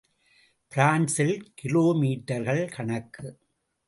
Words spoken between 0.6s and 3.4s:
பிரான்சில் கிலோ மீட்டர்கள் கணக்கு.